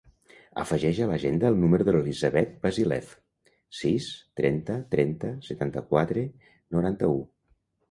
Afegeix 0.59 1.01
a 1.03 1.09
l'agenda 1.09 1.51
el 1.53 1.59
número 1.63 1.85
de 1.89 1.93
l'Elisabeth 1.95 2.55
Vasilev: 2.63 3.13
sis, 3.81 4.09
trenta, 4.41 4.81
trenta, 4.97 5.33
setanta-quatre, 5.51 6.27
noranta-u. 6.77 7.25